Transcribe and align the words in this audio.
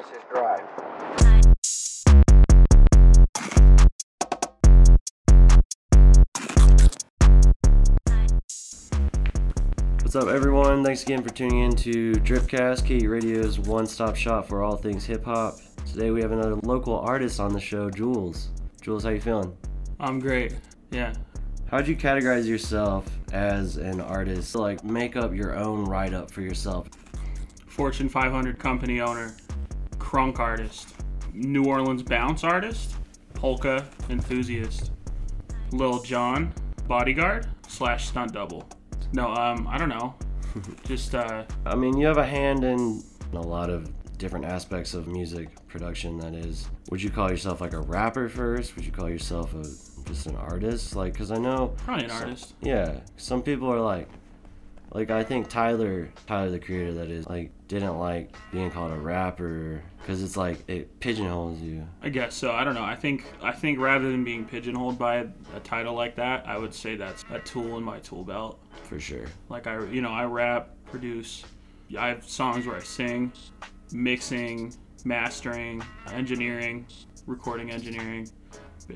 Narcissus 0.00 0.24
Drive. 0.32 0.62
What's 10.02 10.16
up, 10.16 10.28
everyone? 10.28 10.82
Thanks 10.84 11.02
again 11.02 11.22
for 11.22 11.28
tuning 11.28 11.60
in 11.60 11.76
to 11.76 12.12
Dripcast, 12.12 12.86
KU 12.86 13.08
Radio's 13.10 13.58
one-stop 13.58 14.16
shop 14.16 14.48
for 14.48 14.62
all 14.62 14.76
things 14.76 15.04
hip-hop. 15.04 15.58
Today 15.86 16.10
we 16.10 16.22
have 16.22 16.32
another 16.32 16.56
local 16.56 16.98
artist 17.00 17.38
on 17.38 17.52
the 17.52 17.60
show, 17.60 17.90
Jules. 17.90 18.48
Jules, 18.80 19.04
how 19.04 19.10
you 19.10 19.20
feeling? 19.20 19.54
I'm 19.98 20.18
great. 20.18 20.54
Yeah. 20.90 21.12
How'd 21.70 21.86
you 21.86 21.94
categorize 21.94 22.46
yourself 22.46 23.06
as 23.32 23.76
an 23.76 24.00
artist? 24.00 24.54
Like, 24.54 24.82
make 24.82 25.16
up 25.16 25.34
your 25.34 25.56
own 25.56 25.84
write-up 25.84 26.30
for 26.30 26.40
yourself. 26.40 26.88
Fortune 27.66 28.08
500 28.08 28.58
company 28.58 29.00
owner, 29.00 29.36
crunk 30.00 30.40
artist, 30.40 30.94
New 31.32 31.64
Orleans 31.66 32.02
bounce 32.02 32.42
artist, 32.42 32.96
polka 33.34 33.86
enthusiast, 34.08 34.90
Lil 35.70 36.02
Jon 36.02 36.52
bodyguard 36.88 37.46
slash 37.68 38.08
stunt 38.08 38.32
double. 38.32 38.68
No, 39.12 39.28
um, 39.34 39.68
I 39.68 39.78
don't 39.78 39.88
know. 39.88 40.14
Just 40.86 41.14
uh, 41.14 41.44
I 41.64 41.76
mean, 41.76 41.96
you 41.96 42.06
have 42.06 42.18
a 42.18 42.26
hand 42.26 42.64
in 42.64 43.02
a 43.32 43.38
lot 43.40 43.70
of 43.70 43.92
different 44.18 44.44
aspects 44.44 44.94
of 44.94 45.06
music 45.06 45.48
production. 45.68 46.18
That 46.18 46.34
is, 46.34 46.68
would 46.90 47.00
you 47.02 47.10
call 47.10 47.30
yourself 47.30 47.60
like 47.60 47.72
a 47.72 47.80
rapper 47.80 48.28
first? 48.28 48.74
Would 48.74 48.84
you 48.84 48.92
call 48.92 49.08
yourself 49.08 49.54
a 49.54 49.62
just 50.08 50.26
an 50.26 50.34
artist? 50.36 50.96
Like, 50.96 51.16
cause 51.16 51.30
I 51.30 51.36
know 51.36 51.68
probably 51.84 52.04
an 52.04 52.10
some- 52.10 52.18
artist. 52.22 52.54
Yeah, 52.60 52.98
some 53.16 53.42
people 53.42 53.72
are 53.72 53.80
like, 53.80 54.08
like 54.92 55.10
I 55.10 55.22
think 55.22 55.48
Tyler, 55.48 56.10
Tyler 56.26 56.50
the 56.50 56.58
creator, 56.58 56.94
that 56.94 57.10
is, 57.10 57.26
like 57.28 57.52
didn't 57.70 57.98
like 58.00 58.34
being 58.50 58.68
called 58.68 58.90
a 58.90 58.96
rapper 58.96 59.80
because 59.98 60.24
it's 60.24 60.36
like 60.36 60.68
it 60.68 60.98
pigeonholes 60.98 61.60
you. 61.60 61.86
I 62.02 62.08
guess 62.08 62.34
so. 62.34 62.50
I 62.50 62.64
don't 62.64 62.74
know. 62.74 62.82
I 62.82 62.96
think 62.96 63.24
I 63.40 63.52
think 63.52 63.78
rather 63.78 64.10
than 64.10 64.24
being 64.24 64.44
pigeonholed 64.44 64.98
by 64.98 65.18
a, 65.18 65.26
a 65.54 65.60
title 65.60 65.94
like 65.94 66.16
that, 66.16 66.44
I 66.48 66.58
would 66.58 66.74
say 66.74 66.96
that's 66.96 67.24
a 67.30 67.38
tool 67.38 67.78
in 67.78 67.84
my 67.84 68.00
tool 68.00 68.24
belt. 68.24 68.58
For 68.82 68.98
sure. 68.98 69.26
Like 69.48 69.68
I, 69.68 69.84
you 69.84 70.02
know, 70.02 70.10
I 70.10 70.24
rap, 70.24 70.70
produce. 70.86 71.44
I 71.96 72.08
have 72.08 72.28
songs 72.28 72.66
where 72.66 72.74
I 72.74 72.80
sing, 72.80 73.32
mixing, 73.92 74.74
mastering, 75.04 75.80
engineering, 76.12 76.88
recording 77.26 77.70
engineering, 77.70 78.28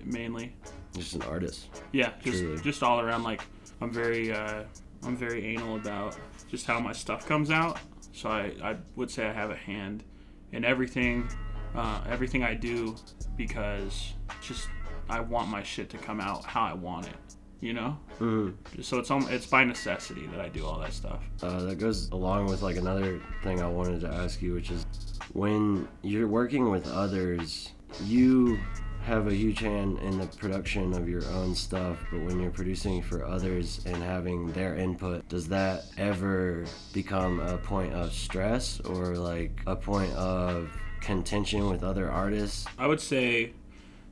mainly. 0.05 0.56
Just 0.97 1.14
an 1.14 1.22
artist. 1.22 1.69
Yeah, 1.92 2.11
just 2.25 2.41
Truly. 2.41 2.61
just 2.61 2.83
all 2.83 2.98
around. 3.00 3.22
Like 3.22 3.42
I'm 3.81 3.92
very, 3.92 4.33
uh, 4.33 4.64
I'm 5.05 5.16
very 5.16 5.47
anal 5.47 5.77
about 5.77 6.16
just 6.48 6.66
how 6.66 6.81
my 6.81 6.92
stuff 6.92 7.25
comes 7.28 7.53
out. 7.53 7.78
So 8.15 8.31
I, 8.31 8.53
I 8.62 8.77
would 8.95 9.11
say 9.11 9.27
I 9.27 9.33
have 9.33 9.51
a 9.51 9.57
hand 9.57 10.05
in 10.53 10.65
everything, 10.65 11.29
uh, 11.75 12.01
everything 12.09 12.45
I 12.45 12.55
do, 12.55 12.95
because 13.37 14.15
just 14.41 14.69
I 15.11 15.19
want 15.19 15.48
my 15.48 15.65
shit 15.65 15.91
to 15.91 15.98
come 15.98 16.21
out 16.21 16.45
how 16.45 16.62
I 16.62 16.75
want 16.75 17.09
it. 17.09 17.17
You 17.61 17.73
know. 17.73 17.98
Mm. 18.21 18.55
So 18.83 18.98
it's 18.98 19.11
um, 19.11 19.27
it's 19.31 19.47
by 19.47 19.65
necessity 19.65 20.27
that 20.29 20.41
I 20.41 20.48
do 20.48 20.65
all 20.65 20.79
that 20.81 20.93
stuff. 20.93 21.25
Uh, 21.43 21.62
that 21.65 21.77
goes 21.77 22.09
along 22.11 22.47
with 22.47 22.62
like 22.62 22.77
another 22.77 23.21
thing 23.43 23.61
I 23.61 23.69
wanted 23.69 24.01
to 24.03 24.09
ask 24.09 24.41
you, 24.41 24.55
which 24.55 24.71
is 24.71 24.87
when 25.33 25.89
you're 26.03 26.28
working 26.28 26.71
with 26.71 26.87
others, 26.87 27.73
you 28.05 28.59
have 29.05 29.27
a 29.27 29.34
huge 29.34 29.60
hand 29.60 29.98
in 29.98 30.19
the 30.19 30.27
production 30.27 30.94
of 30.94 31.08
your 31.08 31.24
own 31.27 31.55
stuff, 31.55 31.98
but 32.10 32.20
when 32.22 32.41
you're 32.41 32.50
producing 32.50 33.02
for 33.02 33.24
others 33.24 33.80
and 33.84 33.97
having 33.97 34.50
their 34.52 34.77
input, 34.77 35.28
does 35.28 35.47
that 35.48 35.84
ever 35.98 36.64
become 36.94 37.38
a 37.41 37.58
point 37.58 37.92
of 37.92 38.12
stress 38.14 38.80
or 38.80 39.16
like 39.16 39.60
a 39.66 39.77
point 39.77 40.12
of 40.14 40.70
contention 41.02 41.69
with 41.69 41.84
other 41.84 42.10
artists? 42.10 42.66
I 42.78 42.86
would 42.86 43.00
say 43.00 43.52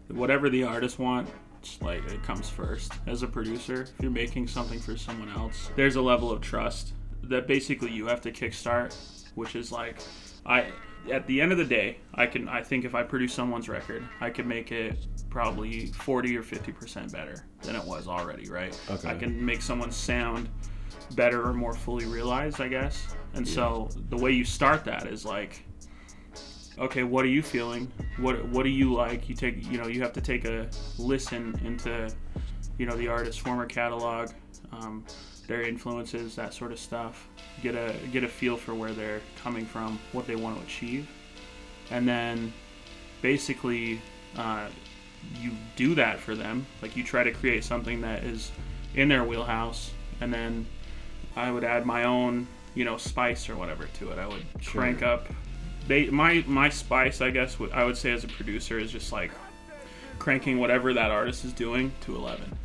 whatever 0.09 0.51
the 0.51 0.65
artists 0.65 0.99
want, 0.99 1.27
like 1.81 2.05
it 2.11 2.23
comes 2.23 2.51
first. 2.51 2.93
As 3.07 3.23
a 3.23 3.27
producer, 3.27 3.83
if 3.83 3.93
you're 4.03 4.11
making 4.11 4.47
something 4.47 4.79
for 4.79 4.99
someone 4.99 5.31
else, 5.31 5.71
there's 5.75 5.97
a 5.97 6.03
level 6.03 6.31
of 6.31 6.43
trust 6.43 6.93
that 7.23 7.47
basically 7.47 7.91
you 7.91 8.07
have 8.07 8.21
to 8.21 8.31
kickstart, 8.31 8.95
which 9.37 9.57
is 9.57 9.73
like 9.73 9.97
I 10.45 10.67
at 11.11 11.27
the 11.27 11.41
end 11.41 11.53
of 11.53 11.59
the 11.59 11.65
day, 11.65 11.99
I 12.15 12.27
can 12.27 12.49
I 12.49 12.63
think 12.63 12.85
if 12.85 12.95
I 12.95 13.03
produce 13.03 13.33
someone's 13.33 13.69
record, 13.69 14.07
I 14.21 14.31
could 14.31 14.47
make 14.47 14.73
it 14.73 14.99
probably 15.31 15.87
40 15.87 16.37
or 16.37 16.43
50% 16.43 17.11
better 17.13 17.47
than 17.63 17.75
it 17.75 17.85
was 17.85 18.07
already, 18.07 18.49
right? 18.51 18.79
Okay. 18.91 19.09
I 19.09 19.15
can 19.15 19.45
make 19.45 19.63
someone 19.63 19.91
sound 19.91 20.49
better 21.15 21.47
or 21.47 21.53
more 21.53 21.75
fully 21.75 22.05
realized, 22.05 22.61
I 22.61 22.69
guess. 22.69 23.15
And 23.35 23.47
so 23.47 23.89
the 24.11 24.17
way 24.17 24.33
you 24.33 24.45
start 24.45 24.85
that 24.85 25.07
is 25.07 25.25
like 25.25 25.65
okay, 26.79 27.03
what 27.03 27.25
are 27.25 27.29
you 27.29 27.43
feeling? 27.43 27.91
What 28.19 28.45
what 28.49 28.65
do 28.65 28.71
you 28.71 28.93
like? 28.93 29.29
You 29.29 29.35
take 29.35 29.71
you 29.71 29.79
know 29.79 29.87
you 29.87 30.03
have 30.03 30.13
to 30.15 30.21
take 30.21 30.45
a 30.45 30.69
listen 30.99 31.59
into 31.65 32.11
you 32.79 32.87
know 32.87 32.97
the 32.97 33.09
artist's 33.09 33.41
former 33.41 33.67
catalog, 33.67 34.31
um, 34.73 35.05
their 35.53 35.63
influences, 35.63 36.35
that 36.37 36.55
sort 36.55 36.73
of 36.73 36.79
stuff. 36.79 37.29
Get 37.63 37.75
a 37.75 37.95
get 38.11 38.25
a 38.25 38.29
feel 38.29 38.57
for 38.57 38.75
where 38.75 38.93
they're 38.93 39.21
coming 39.43 39.67
from, 39.67 39.99
what 40.13 40.27
they 40.27 40.35
want 40.37 40.57
to 40.59 40.63
achieve, 40.65 41.07
and 41.91 42.09
then 42.09 42.53
basically 43.21 44.01
uh, 44.37 44.69
you 45.41 45.51
do 45.77 45.95
that 45.95 46.19
for 46.19 46.35
them. 46.35 46.67
Like 46.81 46.97
you 46.97 47.05
try 47.05 47.23
to 47.23 47.31
create 47.33 47.65
something 47.65 48.01
that 48.01 48.25
is 48.25 48.51
in 48.95 49.09
their 49.09 49.25
wheelhouse, 49.25 49.91
and 50.23 50.33
then 50.33 50.67
I 51.37 51.51
would 51.51 51.65
add 51.65 51.85
my 51.85 52.05
own 52.05 52.47
you 52.75 52.85
know 52.87 52.97
spice 52.97 53.51
or 53.51 53.57
whatever 53.57 53.85
to 53.99 54.11
it. 54.11 54.19
I 54.19 54.27
would 54.27 54.45
Sure. 54.61 54.81
crank 54.81 55.03
up 55.03 55.29
they 55.89 56.07
my 56.07 56.45
my 56.47 56.69
spice 56.69 57.21
i 57.21 57.29
guess 57.29 57.57
i 57.73 57.83
would 57.83 57.97
say 57.97 58.13
as 58.13 58.23
a 58.23 58.29
producer 58.29 58.79
is 58.79 58.93
just 58.93 59.11
like 59.11 59.33
cranking 60.21 60.61
whatever 60.61 60.95
that 60.95 61.11
artist 61.11 61.45
is 61.45 61.53
doing 61.53 61.91
to 62.01 62.15
11 62.15 62.57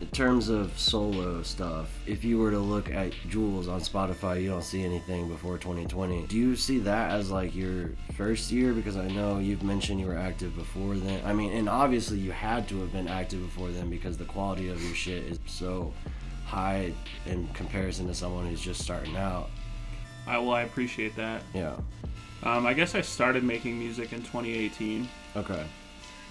In 0.00 0.06
terms 0.08 0.48
of 0.48 0.78
solo 0.78 1.42
stuff, 1.42 1.88
if 2.06 2.22
you 2.22 2.38
were 2.38 2.52
to 2.52 2.58
look 2.58 2.88
at 2.88 3.12
Jules 3.28 3.66
on 3.66 3.80
Spotify, 3.80 4.40
you 4.40 4.48
don't 4.48 4.62
see 4.62 4.84
anything 4.84 5.28
before 5.28 5.58
2020. 5.58 6.26
Do 6.28 6.36
you 6.36 6.54
see 6.54 6.78
that 6.80 7.10
as 7.10 7.32
like 7.32 7.52
your 7.54 7.90
first 8.16 8.52
year? 8.52 8.72
Because 8.72 8.96
I 8.96 9.08
know 9.08 9.38
you've 9.40 9.64
mentioned 9.64 9.98
you 10.00 10.06
were 10.06 10.16
active 10.16 10.54
before 10.54 10.94
then. 10.94 11.20
I 11.26 11.32
mean, 11.32 11.52
and 11.52 11.68
obviously 11.68 12.18
you 12.18 12.30
had 12.30 12.68
to 12.68 12.80
have 12.80 12.92
been 12.92 13.08
active 13.08 13.40
before 13.42 13.70
then 13.70 13.90
because 13.90 14.16
the 14.16 14.24
quality 14.24 14.68
of 14.68 14.80
your 14.82 14.94
shit 14.94 15.24
is 15.24 15.40
so 15.46 15.92
high 16.46 16.92
in 17.26 17.48
comparison 17.48 18.06
to 18.06 18.14
someone 18.14 18.46
who's 18.46 18.60
just 18.60 18.80
starting 18.80 19.16
out. 19.16 19.50
i 20.28 20.38
well 20.38 20.52
i 20.52 20.62
appreciate 20.62 21.14
that 21.14 21.42
Yeah. 21.52 21.76
um, 22.42 22.64
i 22.66 22.72
guess 22.72 22.94
i 22.94 23.02
started 23.02 23.44
making 23.44 23.78
music 23.78 24.14
in 24.14 24.20
2018 24.20 25.06
Okay. 25.36 25.62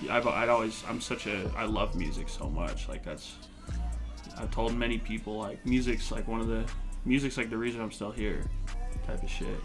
I've, 0.10 0.26
I'd 0.26 0.50
always 0.50 0.84
i'm 0.90 1.00
such 1.02 1.28
a 1.28 1.52
i 1.56 1.66
love 1.66 1.96
music 1.96 2.30
so 2.30 2.50
much 2.50 2.90
like 2.90 3.04
that's 3.06 3.36
i've 4.40 4.52
told 4.52 4.76
many 4.76 4.98
people 4.98 5.38
like 5.38 5.64
music's 5.66 6.12
like 6.12 6.28
one 6.28 6.40
of 6.40 6.48
the 6.48 6.64
music's 7.06 7.38
like 7.38 7.50
the 7.50 7.58
reason 7.58 7.82
i'm 7.82 7.92
still 7.92 8.12
here 8.12 8.44
type 9.06 9.24
of 9.24 9.30
shit. 9.30 9.60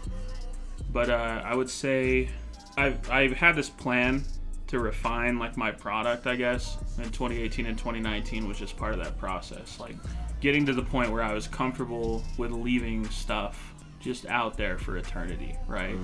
But 0.91 1.09
uh, 1.09 1.41
i 1.43 1.55
would 1.55 1.69
say 1.69 2.29
i've 2.77 3.09
i've 3.09 3.33
had 3.33 3.55
this 3.55 3.69
plan 3.69 4.23
to 4.67 4.79
refine 4.79 5.37
like 5.37 5.55
my 5.55 5.69
product 5.69 6.25
i 6.25 6.35
guess 6.35 6.77
in 6.97 7.05
2018 7.05 7.67
and 7.67 7.77
2019 7.77 8.47
was 8.47 8.57
just 8.57 8.75
part 8.75 8.93
of 8.93 9.03
that 9.03 9.17
process 9.19 9.79
like 9.79 9.95
getting 10.41 10.65
to 10.65 10.73
the 10.73 10.81
point 10.81 11.11
where 11.11 11.21
i 11.21 11.33
was 11.33 11.47
comfortable 11.47 12.23
with 12.37 12.51
leaving 12.51 13.07
stuff 13.09 13.73
just 13.99 14.25
out 14.25 14.57
there 14.57 14.77
for 14.77 14.97
eternity 14.97 15.55
right? 15.67 15.95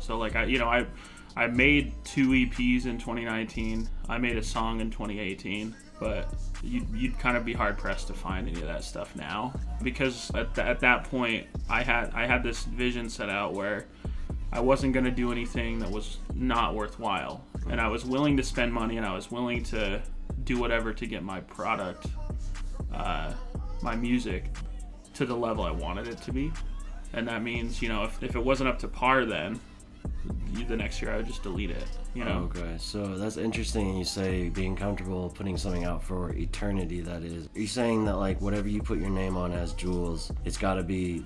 So 0.00 0.18
like 0.18 0.36
i 0.36 0.44
you 0.44 0.58
know 0.58 0.68
i 0.68 0.86
i 1.36 1.46
made 1.46 1.92
two 2.04 2.30
eps 2.30 2.86
in 2.86 2.98
2019 2.98 3.88
i 4.08 4.18
made 4.18 4.36
a 4.36 4.42
song 4.42 4.80
in 4.80 4.90
2018 4.90 5.74
but 6.00 6.32
you'd, 6.62 6.88
you'd 6.90 7.18
kind 7.18 7.36
of 7.36 7.44
be 7.44 7.52
hard 7.52 7.78
pressed 7.78 8.08
to 8.08 8.14
find 8.14 8.48
any 8.48 8.60
of 8.60 8.66
that 8.66 8.84
stuff 8.84 9.14
now 9.16 9.52
because 9.82 10.30
at, 10.34 10.58
at 10.58 10.80
that 10.80 11.04
point 11.04 11.46
i 11.68 11.82
had 11.82 12.10
i 12.14 12.26
had 12.26 12.42
this 12.42 12.64
vision 12.64 13.08
set 13.08 13.28
out 13.28 13.52
where 13.54 13.86
I 14.54 14.60
wasn't 14.60 14.92
going 14.92 15.04
to 15.04 15.10
do 15.10 15.32
anything 15.32 15.80
that 15.80 15.90
was 15.90 16.18
not 16.32 16.76
worthwhile. 16.76 17.44
And 17.68 17.80
I 17.80 17.88
was 17.88 18.04
willing 18.04 18.36
to 18.36 18.44
spend 18.44 18.72
money 18.72 18.98
and 18.98 19.04
I 19.04 19.12
was 19.12 19.28
willing 19.28 19.64
to 19.64 20.00
do 20.44 20.60
whatever 20.60 20.92
to 20.92 21.06
get 21.06 21.24
my 21.24 21.40
product, 21.40 22.06
uh, 22.92 23.32
my 23.82 23.96
music, 23.96 24.54
to 25.14 25.26
the 25.26 25.34
level 25.34 25.64
I 25.64 25.72
wanted 25.72 26.06
it 26.06 26.18
to 26.22 26.32
be. 26.32 26.52
And 27.14 27.26
that 27.26 27.42
means, 27.42 27.82
you 27.82 27.88
know, 27.88 28.04
if, 28.04 28.22
if 28.22 28.36
it 28.36 28.44
wasn't 28.44 28.68
up 28.68 28.78
to 28.80 28.88
par 28.88 29.24
then, 29.24 29.58
the 30.62 30.76
next 30.76 31.02
year 31.02 31.12
I 31.12 31.16
would 31.16 31.26
just 31.26 31.42
delete 31.42 31.70
it, 31.70 31.84
you 32.14 32.24
know? 32.24 32.48
Okay, 32.54 32.74
so 32.78 33.18
that's 33.18 33.36
interesting. 33.36 33.96
You 33.96 34.04
say 34.04 34.48
being 34.48 34.76
comfortable 34.76 35.28
putting 35.30 35.56
something 35.56 35.84
out 35.84 36.02
for 36.02 36.30
eternity. 36.34 37.00
That 37.00 37.22
is, 37.22 37.48
are 37.54 37.60
you 37.60 37.66
saying 37.66 38.04
that 38.04 38.16
like 38.16 38.40
whatever 38.40 38.68
you 38.68 38.80
put 38.80 38.98
your 38.98 39.10
name 39.10 39.36
on 39.36 39.52
as 39.52 39.72
Jules, 39.72 40.30
it's 40.44 40.58
got 40.58 40.74
to 40.74 40.82
be 40.82 41.24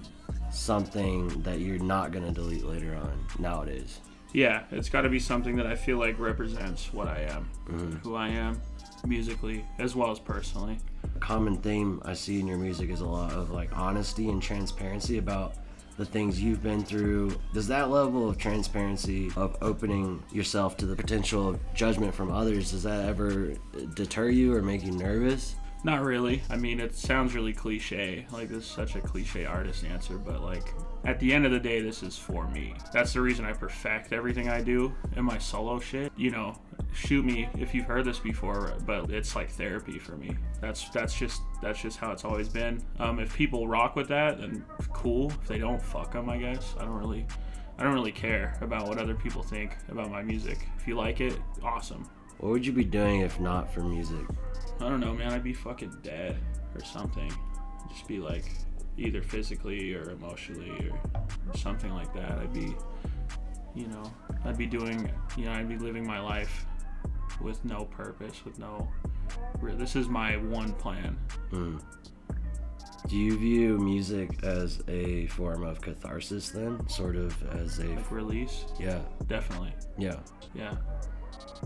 something 0.50 1.28
that 1.42 1.60
you're 1.60 1.78
not 1.78 2.12
gonna 2.12 2.32
delete 2.32 2.64
later 2.64 2.94
on 2.96 3.24
nowadays. 3.38 4.00
Yeah, 4.32 4.64
it's 4.70 4.88
got 4.88 5.02
to 5.02 5.08
be 5.08 5.18
something 5.18 5.56
that 5.56 5.66
I 5.66 5.74
feel 5.74 5.98
like 5.98 6.18
represents 6.18 6.92
what 6.92 7.08
I 7.08 7.20
am, 7.22 7.48
mm-hmm. 7.66 7.96
who 7.96 8.14
I 8.14 8.28
am 8.28 8.60
musically 9.06 9.64
as 9.78 9.94
well 9.94 10.10
as 10.10 10.18
personally. 10.18 10.78
A 11.16 11.18
common 11.18 11.56
theme 11.56 12.02
I 12.04 12.12
see 12.12 12.40
in 12.40 12.46
your 12.46 12.58
music 12.58 12.90
is 12.90 13.00
a 13.00 13.06
lot 13.06 13.32
of 13.32 13.50
like 13.50 13.76
honesty 13.76 14.28
and 14.28 14.42
transparency 14.42 15.18
about 15.18 15.54
the 15.98 16.06
things 16.06 16.40
you've 16.40 16.62
been 16.62 16.84
through. 16.84 17.36
Does 17.52 17.68
that 17.68 17.90
level 17.90 18.28
of 18.28 18.38
transparency, 18.38 19.30
of 19.36 19.56
opening 19.60 20.22
yourself 20.32 20.76
to 20.78 20.86
the 20.86 20.96
potential 20.96 21.48
of 21.48 21.74
judgment 21.74 22.14
from 22.14 22.30
others, 22.30 22.70
does 22.70 22.84
that 22.84 23.04
ever 23.04 23.54
deter 23.94 24.28
you 24.30 24.54
or 24.54 24.62
make 24.62 24.84
you 24.84 24.92
nervous? 24.92 25.56
Not 25.84 26.02
really. 26.02 26.42
I 26.50 26.56
mean, 26.56 26.80
it 26.80 26.96
sounds 26.96 27.34
really 27.34 27.52
cliche. 27.52 28.26
Like, 28.32 28.48
this 28.48 28.64
is 28.64 28.66
such 28.66 28.96
a 28.96 29.00
cliche 29.00 29.44
artist 29.44 29.84
answer, 29.84 30.18
but 30.18 30.42
like, 30.42 30.74
at 31.04 31.20
the 31.20 31.32
end 31.32 31.46
of 31.46 31.52
the 31.52 31.60
day, 31.60 31.80
this 31.80 32.02
is 32.02 32.18
for 32.18 32.48
me. 32.48 32.74
That's 32.92 33.12
the 33.12 33.20
reason 33.20 33.44
I 33.44 33.52
perfect 33.52 34.12
everything 34.12 34.48
I 34.48 34.60
do 34.60 34.92
in 35.16 35.24
my 35.24 35.38
solo 35.38 35.78
shit. 35.78 36.12
You 36.16 36.30
know, 36.30 36.56
shoot 36.92 37.24
me 37.24 37.48
if 37.56 37.74
you've 37.74 37.86
heard 37.86 38.04
this 38.04 38.18
before, 38.18 38.74
but 38.86 39.10
it's 39.10 39.36
like 39.36 39.50
therapy 39.50 39.98
for 39.98 40.16
me. 40.16 40.36
That's 40.60 40.88
that's 40.90 41.16
just 41.16 41.42
that's 41.62 41.80
just 41.80 41.98
how 41.98 42.10
it's 42.10 42.24
always 42.24 42.48
been. 42.48 42.82
Um, 42.98 43.20
if 43.20 43.34
people 43.34 43.68
rock 43.68 43.94
with 43.94 44.08
that, 44.08 44.40
then 44.40 44.64
cool. 44.92 45.30
If 45.30 45.46
they 45.46 45.58
don't, 45.58 45.80
fuck 45.80 46.12
them. 46.12 46.28
I 46.28 46.38
guess 46.38 46.74
I 46.78 46.84
don't 46.84 46.98
really, 46.98 47.24
I 47.78 47.84
don't 47.84 47.94
really 47.94 48.12
care 48.12 48.58
about 48.60 48.88
what 48.88 48.98
other 48.98 49.14
people 49.14 49.42
think 49.42 49.76
about 49.88 50.10
my 50.10 50.22
music. 50.22 50.66
If 50.76 50.88
you 50.88 50.96
like 50.96 51.20
it, 51.20 51.38
awesome. 51.62 52.08
What 52.38 52.50
would 52.50 52.66
you 52.66 52.72
be 52.72 52.84
doing 52.84 53.20
if 53.20 53.40
not 53.40 53.72
for 53.72 53.80
music? 53.80 54.24
I 54.80 54.88
don't 54.88 55.00
know, 55.00 55.12
man. 55.12 55.32
I'd 55.32 55.44
be 55.44 55.52
fucking 55.52 55.98
dead 56.02 56.36
or 56.74 56.84
something. 56.84 57.32
Just 57.88 58.06
be 58.06 58.18
like 58.18 58.44
either 58.96 59.22
physically 59.22 59.94
or 59.94 60.10
emotionally 60.10 60.90
or 60.90 61.56
something 61.56 61.92
like 61.92 62.12
that. 62.14 62.32
I'd 62.32 62.52
be, 62.52 62.74
you 63.74 63.86
know, 63.88 64.12
I'd 64.44 64.58
be 64.58 64.66
doing, 64.66 65.10
you 65.36 65.46
know, 65.46 65.52
I'd 65.52 65.68
be 65.68 65.78
living 65.78 66.06
my 66.06 66.20
life 66.20 66.66
with 67.40 67.64
no 67.64 67.84
purpose, 67.84 68.44
with 68.44 68.58
no. 68.58 68.88
This 69.62 69.96
is 69.96 70.08
my 70.08 70.36
one 70.36 70.72
plan. 70.74 71.18
Mm. 71.50 71.80
Do 73.08 73.16
you 73.16 73.38
view 73.38 73.78
music 73.78 74.42
as 74.42 74.82
a 74.88 75.26
form 75.28 75.64
of 75.64 75.80
catharsis 75.80 76.50
then? 76.50 76.86
Sort 76.88 77.16
of 77.16 77.34
as 77.54 77.78
a. 77.78 77.86
Like 77.86 78.10
release? 78.10 78.64
Yeah. 78.78 79.00
Definitely. 79.28 79.72
Yeah. 79.96 80.16
Yeah. 80.54 80.74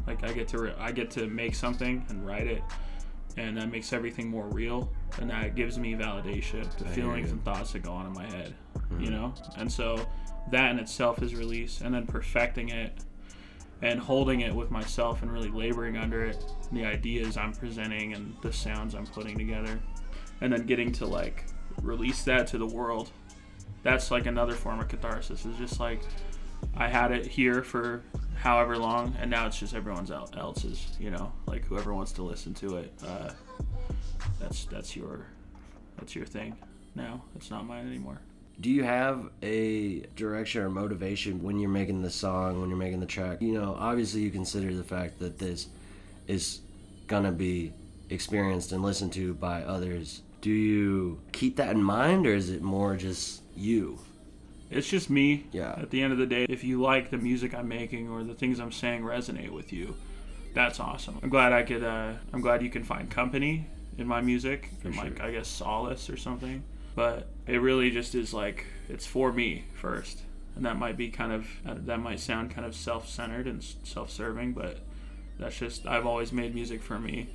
Like 0.07 0.25
I 0.25 0.33
get 0.33 0.49
to 0.49 0.59
re- 0.59 0.75
I 0.79 0.93
get 0.93 1.11
to 1.13 1.27
make 1.27 1.55
something 1.55 2.05
and 2.09 2.27
write 2.27 2.47
it 2.47 2.63
and 3.37 3.57
that 3.57 3.71
makes 3.71 3.93
everything 3.93 4.29
more 4.29 4.47
real 4.49 4.91
and 5.21 5.31
that 5.31 5.55
gives 5.55 5.79
me 5.79 5.95
validation. 5.95 6.71
The 6.79 6.87
I 6.87 6.93
feelings 6.93 7.31
and 7.33 7.45
thoughts 7.45 7.73
that 7.73 7.83
go 7.83 7.93
on 7.93 8.07
in 8.07 8.13
my 8.13 8.27
head 8.27 8.55
you 8.99 9.09
Mhm. 9.09 9.11
know? 9.11 9.35
And 9.57 9.71
so 9.73 10.07
that 10.51 10.71
in 10.71 10.79
itself 10.79 11.23
is 11.23 11.35
release 11.35 11.81
and 11.81 11.95
then 11.95 12.07
perfecting 12.07 12.69
it 12.69 12.93
and 13.81 13.99
holding 13.99 14.41
it 14.41 14.55
with 14.55 14.71
myself 14.71 15.23
and 15.23 15.33
really 15.33 15.49
laboring 15.49 15.97
under 15.97 16.25
it 16.25 16.45
the 16.73 16.85
ideas 16.85 17.37
i'm 17.37 17.53
presenting 17.53 18.13
and 18.15 18.35
the 18.43 18.53
sounds 18.53 18.95
i'm 18.95 19.07
putting 19.07 19.37
together. 19.39 19.81
And 20.41 20.53
then 20.53 20.67
getting 20.67 20.91
to 20.93 21.07
like 21.07 21.45
release 21.83 22.23
that 22.25 22.47
to 22.49 22.59
the 22.59 22.67
world. 22.67 23.11
That's 23.83 24.11
like 24.11 24.27
another 24.27 24.55
form 24.55 24.81
of 24.81 24.89
catharsis. 24.89 25.45
It's 25.47 25.57
just 25.59 25.81
like 25.81 26.03
i 26.77 26.89
had 26.89 27.11
it 27.13 27.27
here 27.27 27.63
for 27.63 28.03
however 28.37 28.77
long 28.77 29.15
and 29.21 29.31
now 29.31 29.47
it's 29.47 29.59
just 29.59 29.75
everyone's 29.75 30.11
else's 30.11 30.89
you 30.99 31.11
know 31.11 31.33
like 31.47 31.65
whoever 31.65 31.95
wants 31.95 32.13
to 32.13 32.23
listen 32.23 32.53
to 32.55 32.77
it 32.77 32.93
uh, 33.07 33.31
that's 34.41 34.65
that's 34.67 34.97
your 34.97 35.27
that's 35.99 36.15
your 36.15 36.27
thing 36.27 36.57
now 36.95 37.23
it's 37.37 37.51
not 37.51 37.67
mine 37.67 37.87
anymore 37.87 38.21
Do 38.61 38.71
you 38.71 38.85
have 38.85 39.31
a 39.43 40.01
direction 40.15 40.63
or 40.63 40.71
motivation 40.71 41.43
when 41.43 41.59
you're 41.59 41.71
making 41.71 42.03
the 42.03 42.11
song, 42.11 42.61
when 42.61 42.69
you're 42.69 42.79
making 42.79 43.01
the 43.01 43.07
track? 43.07 43.41
You 43.41 43.55
know, 43.55 43.75
obviously 43.79 44.21
you 44.21 44.31
consider 44.31 44.75
the 44.75 44.85
fact 44.85 45.19
that 45.21 45.39
this 45.39 45.69
is 46.29 46.61
gonna 47.07 47.33
be 47.33 47.73
experienced 48.11 48.73
and 48.73 48.83
listened 48.83 49.13
to 49.15 49.35
by 49.35 49.63
others. 49.63 50.23
Do 50.43 50.51
you 50.51 51.19
keep 51.33 51.57
that 51.57 51.71
in 51.71 51.83
mind 51.83 52.27
or 52.27 52.35
is 52.35 52.51
it 52.51 52.63
more 52.63 52.95
just 52.97 53.43
you? 53.57 53.99
It's 54.73 54.89
just 54.89 55.11
me 55.11 55.47
Yeah. 55.53 55.75
at 55.79 55.91
the 55.91 56.03
end 56.03 56.13
of 56.13 56.19
the 56.19 56.27
day 56.27 56.47
if 56.49 56.65
you 56.65 56.81
like 56.81 57.11
the 57.11 57.19
music 57.19 57.55
i'm 57.55 57.69
making 57.69 58.09
or 58.09 58.23
the 58.25 58.35
things 58.35 58.59
i'm 58.59 58.73
saying 58.73 59.03
resonate 59.03 59.51
with 59.51 59.73
you 59.73 59.95
that's 60.55 60.81
awesome 60.81 61.19
i'm 61.23 61.29
glad 61.31 61.53
i 61.53 61.63
could 61.63 61.83
uh, 61.85 62.13
i'm 62.33 62.41
glad 62.41 62.63
you 62.63 62.71
can 62.71 62.85
find 62.85 63.11
company 63.11 63.67
in 63.99 64.07
my 64.07 64.21
music 64.21 64.71
and 64.85 64.95
sure. 64.95 65.05
like 65.05 65.21
i 65.21 65.31
guess 65.31 65.49
solace 65.49 66.09
or 66.11 66.17
something 66.17 66.63
but 66.95 67.29
it 67.47 67.57
really 67.59 67.91
just 67.91 68.15
is 68.15 68.33
like 68.35 68.67
it's 68.89 69.07
for 69.07 69.33
me 69.33 69.65
first 69.75 70.23
and 70.57 70.65
that 70.67 70.77
might 70.79 70.97
be 70.97 71.09
kind 71.09 71.33
of 71.33 71.47
uh, 71.67 71.75
that 71.79 71.99
might 72.01 72.21
sound 72.21 72.51
kind 72.51 72.67
of 72.67 72.75
self-centered 72.75 73.47
and 73.47 73.63
self-serving 73.85 74.53
but 74.53 74.79
that's 75.39 75.59
just 75.59 75.87
i've 75.87 76.07
always 76.07 76.33
made 76.33 76.55
music 76.55 76.83
for 76.83 76.99
me 76.99 77.29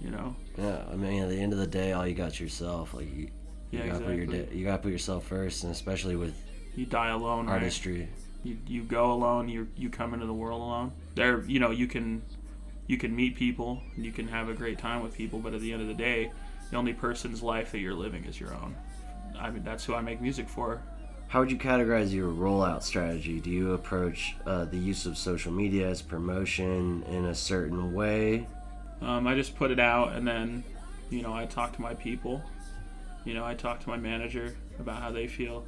you 0.00 0.10
know 0.10 0.34
Yeah, 0.58 0.82
I 0.92 0.96
mean, 0.96 1.22
at 1.22 1.28
the 1.30 1.40
end 1.40 1.52
of 1.52 1.58
the 1.58 1.66
day, 1.68 1.92
all 1.92 2.06
you 2.06 2.14
got 2.14 2.38
yourself. 2.40 2.92
Like 2.94 3.06
you, 3.14 3.28
you 3.70 3.78
Yeah, 3.78 3.86
gotta 3.86 4.04
put 4.04 4.14
your 4.16 4.24
exactly. 4.24 4.58
you 4.58 4.64
gotta 4.66 4.82
put 4.82 4.92
yourself 4.92 5.24
first, 5.26 5.62
and 5.64 5.72
especially 5.72 6.16
with 6.16 6.34
you 6.76 6.86
die 6.86 7.08
alone 7.10 7.46
right? 7.46 7.62
you, 8.42 8.56
you 8.66 8.82
go 8.82 9.12
alone 9.12 9.48
you 9.48 9.68
you 9.76 9.88
come 9.88 10.14
into 10.14 10.26
the 10.26 10.34
world 10.34 10.60
alone 10.60 10.92
there 11.14 11.42
you 11.44 11.58
know 11.60 11.70
you 11.70 11.86
can 11.86 12.22
you 12.86 12.98
can 12.98 13.14
meet 13.14 13.36
people 13.36 13.80
you 13.96 14.12
can 14.12 14.28
have 14.28 14.48
a 14.48 14.54
great 14.54 14.78
time 14.78 15.02
with 15.02 15.14
people 15.14 15.38
but 15.38 15.54
at 15.54 15.60
the 15.60 15.72
end 15.72 15.80
of 15.82 15.88
the 15.88 15.94
day 15.94 16.30
the 16.70 16.76
only 16.76 16.92
person's 16.92 17.42
life 17.42 17.72
that 17.72 17.78
you're 17.78 17.94
living 17.94 18.24
is 18.24 18.38
your 18.38 18.52
own 18.54 18.74
i 19.38 19.50
mean 19.50 19.62
that's 19.64 19.84
who 19.84 19.94
i 19.94 20.00
make 20.00 20.20
music 20.20 20.48
for 20.48 20.82
How 21.28 21.40
would 21.40 21.50
you 21.50 21.58
categorize 21.58 22.12
your 22.12 22.30
rollout 22.30 22.82
strategy? 22.84 23.40
Do 23.40 23.50
you 23.50 23.72
approach 23.72 24.36
uh, 24.46 24.66
the 24.66 24.76
use 24.78 25.04
of 25.06 25.16
social 25.16 25.50
media 25.52 25.88
as 25.88 26.00
promotion 26.02 27.02
in 27.08 27.24
a 27.24 27.34
certain 27.34 27.92
way? 27.94 28.46
um, 29.00 29.26
i 29.26 29.34
just 29.34 29.56
put 29.56 29.70
it 29.70 29.80
out 29.80 30.12
and 30.12 30.26
then 30.28 30.62
you 31.10 31.22
know 31.22 31.32
i 31.32 31.44
talk 31.46 31.72
to 31.74 31.80
my 31.82 31.94
people 31.94 32.42
you 33.24 33.34
know 33.34 33.44
i 33.44 33.54
talk 33.54 33.80
to 33.80 33.88
my 33.88 33.96
manager 33.96 34.54
about 34.78 35.02
how 35.02 35.10
they 35.10 35.26
feel 35.26 35.64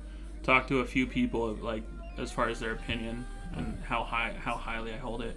talk 0.46 0.68
to 0.68 0.78
a 0.78 0.84
few 0.86 1.06
people 1.06 1.52
like 1.60 1.82
as 2.18 2.30
far 2.30 2.48
as 2.48 2.60
their 2.60 2.72
opinion 2.72 3.26
and 3.56 3.76
how 3.84 4.04
high 4.04 4.32
how 4.38 4.54
highly 4.54 4.92
i 4.92 4.96
hold 4.96 5.20
it. 5.20 5.36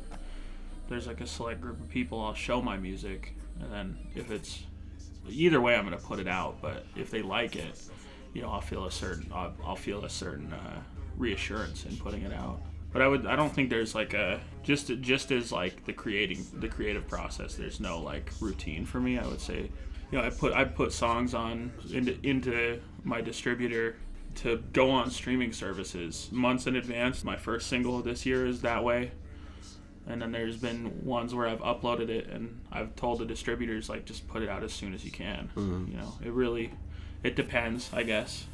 There's 0.88 1.08
like 1.08 1.20
a 1.22 1.28
select 1.28 1.62
group 1.62 1.80
of 1.80 1.90
people 1.90 2.22
i'll 2.22 2.34
show 2.34 2.62
my 2.62 2.78
music 2.78 3.36
and 3.60 3.72
then 3.72 3.98
if 4.16 4.32
it's 4.32 4.64
either 5.28 5.60
way 5.60 5.76
i'm 5.76 5.86
going 5.86 5.98
to 5.98 6.04
put 6.04 6.20
it 6.20 6.28
out 6.28 6.62
but 6.62 6.86
if 6.96 7.12
they 7.12 7.22
like 7.22 7.56
it 7.56 7.82
you 8.34 8.42
know 8.42 8.50
i'll 8.50 8.62
feel 8.62 8.86
a 8.86 8.92
certain 8.92 9.30
i'll, 9.34 9.54
I'll 9.66 9.76
feel 9.76 10.06
a 10.06 10.10
certain 10.10 10.52
uh, 10.54 10.82
reassurance 11.18 11.86
in 11.86 11.98
putting 11.98 12.24
it 12.24 12.34
out. 12.34 12.62
But 12.92 13.02
i 13.02 13.08
would 13.08 13.26
i 13.28 13.36
don't 13.36 13.54
think 13.54 13.70
there's 13.70 13.94
like 13.94 14.14
a 14.14 14.40
just 14.64 14.88
just 15.02 15.32
as 15.32 15.52
like 15.52 15.86
the 15.86 15.94
creating 15.94 16.46
the 16.54 16.68
creative 16.68 17.08
process 17.08 17.56
there's 17.56 17.80
no 17.80 18.00
like 18.00 18.32
routine 18.40 18.86
for 18.86 19.00
me 19.00 19.18
i 19.20 19.28
would 19.28 19.42
say. 19.42 19.70
You 20.12 20.18
know 20.18 20.24
i 20.24 20.32
put 20.32 20.54
i 20.54 20.64
put 20.64 20.92
songs 20.92 21.36
on 21.36 21.72
into, 21.94 22.18
into 22.24 22.82
my 23.04 23.22
distributor 23.22 23.98
to 24.36 24.64
go 24.74 24.90
on 24.90 25.10
streaming 25.10 25.52
services 25.52 26.30
months 26.32 26.68
in 26.68 26.76
advance 26.76 27.24
my 27.24 27.36
first 27.36 27.68
single 27.68 28.02
this 28.02 28.26
year 28.26 28.46
is 28.46 28.62
that 28.62 28.84
way 28.84 29.12
and 30.10 30.22
then 30.22 30.32
there's 30.32 30.58
been 30.58 31.06
ones 31.06 31.36
where 31.36 31.48
I've 31.48 31.60
uploaded 31.60 32.10
it 32.10 32.28
and 32.28 32.60
I've 32.72 32.96
told 32.96 33.20
the 33.20 33.26
distributors 33.26 33.90
like 33.90 34.06
just 34.06 34.28
put 34.28 34.42
it 34.42 34.50
out 34.50 34.64
as 34.64 34.74
soon 34.74 34.94
as 34.94 35.06
you 35.06 35.12
can. 35.12 35.50
Mm-hmm. 35.56 35.92
You 35.92 35.98
know, 35.98 36.14
it 36.26 36.32
really 36.32 36.72
it 37.24 37.36
depends, 37.36 37.90
I 37.94 38.04
guess. 38.04 38.46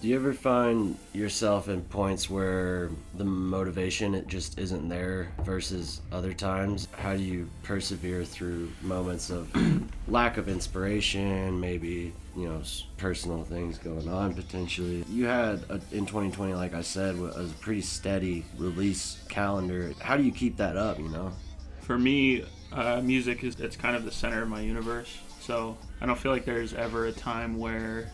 Do 0.00 0.10
you 0.10 0.16
ever 0.16 0.34
find 0.34 0.98
yourself 1.14 1.68
in 1.68 1.80
points 1.80 2.28
where 2.28 2.90
the 3.14 3.24
motivation 3.24 4.14
it 4.14 4.28
just 4.28 4.58
isn't 4.58 4.86
there 4.86 5.32
versus 5.44 6.02
other 6.12 6.34
times? 6.34 6.88
How 6.92 7.16
do 7.16 7.22
you 7.22 7.48
persevere 7.62 8.22
through 8.22 8.70
moments 8.82 9.30
of 9.30 9.50
lack 10.08 10.36
of 10.36 10.46
inspiration, 10.46 11.58
maybe 11.58 12.12
you 12.36 12.48
know 12.48 12.60
personal 12.98 13.44
things 13.44 13.78
going 13.78 14.06
on 14.06 14.34
potentially? 14.34 15.04
You 15.08 15.24
had 15.24 15.64
a, 15.70 15.80
in 15.90 16.04
2020, 16.04 16.52
like 16.52 16.74
I 16.74 16.82
said, 16.82 17.18
wa- 17.18 17.28
a 17.28 17.46
pretty 17.60 17.80
steady 17.80 18.44
release 18.58 19.22
calendar. 19.30 19.94
How 20.00 20.18
do 20.18 20.22
you 20.22 20.32
keep 20.32 20.58
that 20.58 20.76
up? 20.76 20.98
You 20.98 21.08
know? 21.08 21.32
For 21.80 21.98
me, 21.98 22.44
uh, 22.72 23.00
music 23.02 23.42
is 23.42 23.58
it's 23.58 23.76
kind 23.76 23.96
of 23.96 24.04
the 24.04 24.12
center 24.12 24.42
of 24.42 24.50
my 24.50 24.60
universe. 24.60 25.16
So 25.40 25.78
I 26.02 26.06
don't 26.06 26.18
feel 26.18 26.32
like 26.32 26.44
there's 26.44 26.74
ever 26.74 27.06
a 27.06 27.12
time 27.12 27.56
where 27.58 28.10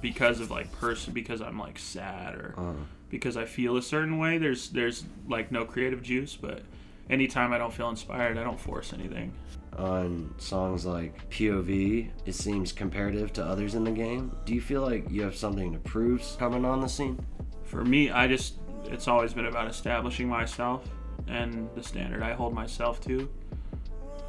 because 0.00 0.40
of 0.40 0.50
like 0.50 0.70
person 0.72 1.12
because 1.12 1.40
I'm 1.40 1.58
like 1.58 1.78
sad 1.78 2.34
or 2.34 2.54
Uh, 2.56 2.72
because 3.10 3.36
I 3.36 3.44
feel 3.44 3.76
a 3.76 3.82
certain 3.82 4.18
way, 4.18 4.38
there's 4.38 4.70
there's 4.70 5.04
like 5.28 5.52
no 5.52 5.64
creative 5.64 6.02
juice, 6.02 6.36
but 6.36 6.62
anytime 7.08 7.52
I 7.52 7.58
don't 7.58 7.72
feel 7.72 7.88
inspired, 7.88 8.38
I 8.38 8.42
don't 8.44 8.58
force 8.60 8.92
anything. 8.92 9.32
on 9.76 10.32
songs 10.38 10.86
like 10.86 11.28
POV, 11.30 12.08
it 12.26 12.34
seems 12.34 12.70
comparative 12.72 13.32
to 13.32 13.44
others 13.44 13.74
in 13.74 13.82
the 13.84 13.90
game. 13.90 14.30
Do 14.44 14.54
you 14.54 14.60
feel 14.60 14.82
like 14.82 15.10
you 15.10 15.22
have 15.22 15.34
something 15.36 15.72
to 15.72 15.78
prove 15.80 16.22
coming 16.38 16.64
on 16.64 16.80
the 16.80 16.88
scene? 16.88 17.18
For 17.64 17.84
me, 17.84 18.10
I 18.10 18.28
just 18.28 18.54
it's 18.84 19.08
always 19.08 19.34
been 19.34 19.46
about 19.46 19.66
establishing 19.68 20.28
myself 20.28 20.84
and 21.26 21.68
the 21.74 21.82
standard 21.82 22.22
I 22.22 22.32
hold 22.34 22.52
myself 22.54 23.00
to. 23.02 23.28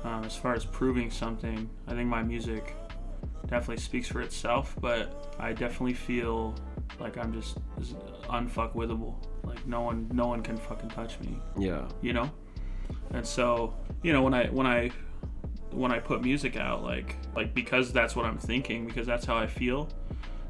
Um, 0.04 0.24
as 0.24 0.36
far 0.36 0.54
as 0.54 0.66
proving 0.66 1.10
something, 1.12 1.70
I 1.88 1.94
think 1.94 2.08
my 2.08 2.22
music 2.24 2.76
definitely 3.48 3.78
speaks 3.78 4.08
for 4.08 4.22
itself, 4.22 4.75
but 4.80 5.36
I 5.40 5.54
definitely 5.54 5.94
feel 5.94 6.56
like 7.00 7.18
I'm 7.18 7.34
just 7.34 7.58
unfuckwithable. 8.30 9.16
Like 9.44 9.66
no 9.68 9.82
one, 9.82 10.10
no 10.14 10.28
one 10.28 10.42
can 10.42 10.58
fucking 10.58 10.90
touch 10.90 11.20
me. 11.20 11.38
Yeah. 11.58 11.88
you 12.02 12.14
know 12.14 12.32
and 13.14 13.25
so 13.25 13.74
you 14.04 14.12
know 14.14 14.22
when 14.22 14.34
i 14.34 14.46
when 14.48 14.68
i 14.68 14.90
when 15.72 15.92
i 15.92 16.00
put 16.00 16.22
music 16.24 16.56
out 16.58 16.84
like 16.84 17.16
like 17.36 17.54
because 17.54 17.92
that's 17.94 18.16
what 18.16 18.25
i'm 18.25 18.38
thinking 18.38 18.86
because 18.86 19.06
that's 19.08 19.25
how 19.25 19.36
i 19.36 19.48
feel 19.48 19.90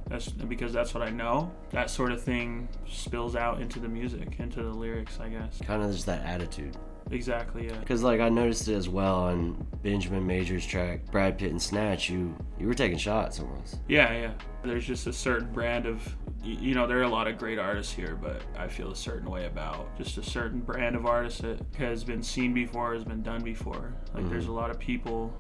That's 0.08 0.30
because 0.30 0.72
that's 0.72 0.94
what 0.94 1.02
I 1.02 1.10
know. 1.10 1.52
That 1.72 1.90
sort 1.90 2.12
of 2.12 2.22
thing 2.22 2.68
spills 2.88 3.36
out 3.36 3.60
into 3.60 3.80
the 3.80 3.88
music, 3.88 4.40
into 4.40 4.62
the 4.62 4.70
lyrics, 4.70 5.20
I 5.20 5.30
guess. 5.30 5.60
Kind 5.66 5.82
of 5.82 5.92
just 5.92 6.06
that 6.06 6.24
attitude. 6.24 6.78
Exactly, 7.12 7.68
yeah. 7.68 7.78
Because 7.80 8.04
like 8.04 8.20
I 8.20 8.30
noticed 8.30 8.68
it 8.68 8.74
as 8.76 8.90
well 8.90 9.26
on 9.26 9.68
Benjamin 9.84 10.26
Major's 10.26 10.66
track, 10.66 11.06
Brad 11.12 11.38
Pitt 11.38 11.52
and 11.52 11.62
Snatch. 11.62 12.10
You 12.10 12.36
you 12.60 12.68
were 12.68 12.74
taking 12.74 12.98
shots 12.98 13.40
almost. 13.40 13.78
Yeah, 13.88 14.12
yeah. 14.14 14.32
There's 14.64 14.86
just 14.86 15.06
a 15.06 15.14
certain 15.14 15.52
brand 15.52 15.86
of, 15.86 16.16
you 16.44 16.74
know, 16.74 16.88
there 16.88 16.98
are 17.00 17.04
a 17.04 17.10
lot 17.10 17.28
of 17.28 17.38
great 17.38 17.60
artists 17.60 17.94
here, 17.94 18.18
but 18.20 18.42
I 18.58 18.68
feel 18.68 18.92
a 18.92 18.96
certain 18.96 19.30
way 19.30 19.46
about 19.46 19.96
just 19.98 20.18
a 20.18 20.24
certain 20.24 20.60
brand 20.60 20.96
of 20.96 21.06
artist 21.06 21.44
that 21.44 21.60
has 21.78 22.04
been 22.04 22.24
seen 22.24 22.54
before, 22.54 22.94
has 22.94 23.04
been 23.04 23.22
done 23.22 23.44
before. 23.44 23.94
Like, 24.16 24.28
there's 24.28 24.46
mm-hmm. 24.46 24.54
a 24.54 24.56
lot 24.56 24.72
of 24.72 24.80
people, 24.80 25.32